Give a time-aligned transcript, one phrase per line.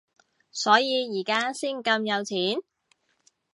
[0.51, 2.63] 所以而家先咁有錢？